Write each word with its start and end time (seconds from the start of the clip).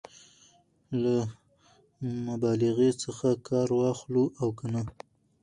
له 1.01 1.15
مبالغې 2.27 2.91
څخه 3.03 3.27
کار 3.47 3.69
واخلو 3.79 4.23
او 4.41 4.47
که 4.57 4.65
نه؟ 4.73 4.81